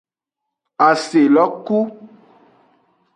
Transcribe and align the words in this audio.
Aselo 0.87 1.45
ku. 1.65 1.79